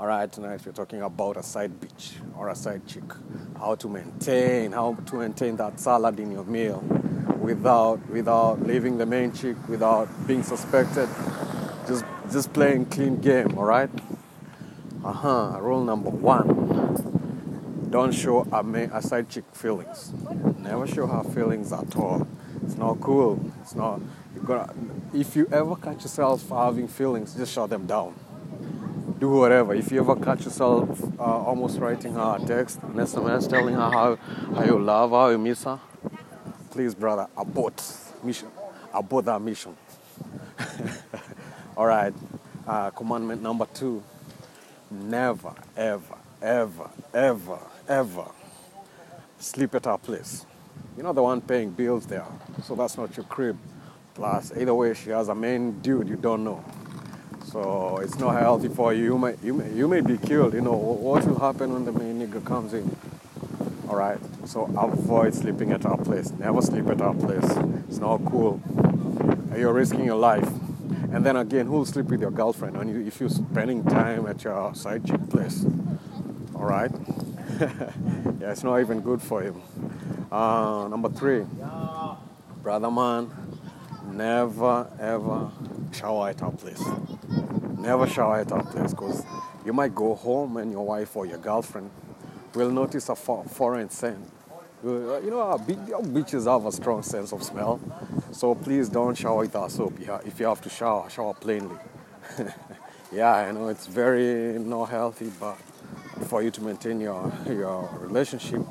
[0.00, 3.02] All right, tonight we're talking about a side bitch or a side chick.
[3.58, 6.78] How to maintain, how to maintain that salad in your meal
[7.40, 11.08] without without leaving the main chick, without being suspected.
[11.88, 13.58] Just just playing clean game.
[13.58, 13.90] All right.
[15.04, 15.58] Uh huh.
[15.60, 20.12] Rule number one: Don't show a, main, a side chick feelings.
[20.58, 22.24] Never show her feelings at all.
[22.62, 23.52] It's not cool.
[23.62, 24.00] It's not.
[24.36, 24.72] You gotta.
[25.12, 28.14] If you ever catch yourself having feelings, just shut them down
[29.18, 29.74] do whatever.
[29.74, 33.90] If you ever catch yourself uh, almost writing her a text, an SMS, telling her
[33.90, 34.16] how,
[34.54, 35.80] how you love her, how you miss her,
[36.70, 37.82] please, brother, abort
[38.22, 38.48] mission,
[38.92, 39.76] abort that mission.
[41.76, 42.14] All right.
[42.66, 44.02] Uh, commandment number two:
[44.90, 48.24] Never, ever, ever, ever, ever
[49.38, 50.44] sleep at our place.
[50.96, 52.26] You're not the one paying bills there,
[52.64, 53.58] so that's not your crib.
[54.14, 56.64] Plus, either way, she has a main dude you don't know.
[57.50, 59.04] So it's not healthy for you.
[59.04, 60.52] You may, you may, you may be killed.
[60.52, 62.94] You know what will happen when the main nigga comes in.
[63.88, 64.18] All right.
[64.44, 66.30] So avoid sleeping at our place.
[66.32, 67.50] Never sleep at our place.
[67.88, 68.60] It's not cool.
[69.56, 70.48] You're risking your life.
[71.10, 74.44] And then again, who'll sleep with your girlfriend when you, if you're spending time at
[74.44, 75.64] your side chick place?
[76.54, 76.90] All right.
[77.60, 79.60] yeah, it's not even good for you.
[80.30, 81.46] Uh, number three,
[82.62, 83.30] brother man,
[84.12, 85.50] never ever
[85.92, 86.82] shower at our place.
[87.78, 89.24] Never shower at our place because
[89.64, 91.90] you might go home and your wife or your girlfriend
[92.54, 94.30] will notice a foreign scent.
[94.84, 97.80] Uh, you know, our, beaches have a strong sense of smell,
[98.32, 99.94] so please don't shower with our soap.
[100.24, 101.76] If you have to shower, shower plainly.
[103.12, 105.56] yeah, I know it's very not healthy, but
[106.26, 108.62] for you to maintain your your relationship,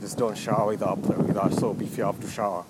[0.00, 2.64] just don't shower with our with our soap if you have to shower.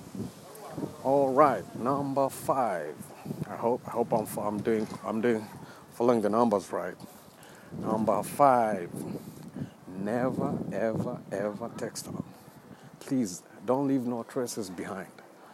[1.02, 2.94] All right, number five.
[3.50, 5.46] I hope I hope I'm I'm doing I'm doing
[5.92, 6.94] following the numbers right.
[7.80, 8.90] Number five.
[9.98, 12.22] Never ever ever text her.
[13.00, 15.12] Please don't leave no traces behind,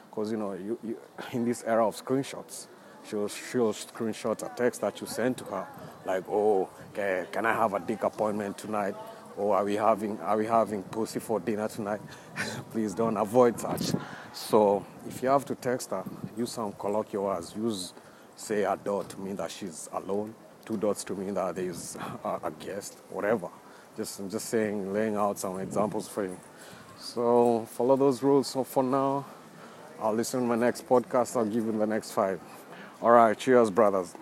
[0.08, 0.98] because you know you, you
[1.32, 2.66] in this era of screenshots,
[3.06, 5.66] she'll she'll screenshot a text that you sent to her,
[6.06, 8.94] like oh okay, can I have a dick appointment tonight?
[9.36, 12.00] Or are we having are we having pussy for dinner tonight?
[12.70, 13.92] Please don't avoid such.
[14.32, 16.04] So if you have to text her,
[16.36, 17.54] use some colloquial words.
[17.54, 17.92] Use
[18.38, 20.34] say a dot to mean that she's alone,
[20.64, 23.48] two dots to mean that there's a, a guest, whatever.
[23.96, 26.38] Just I'm just saying, laying out some examples for you.
[26.98, 28.46] So follow those rules.
[28.46, 29.26] So for now,
[30.00, 31.36] I'll listen to my next podcast.
[31.36, 32.40] I'll give you the next five.
[33.02, 34.14] All right, cheers, brothers.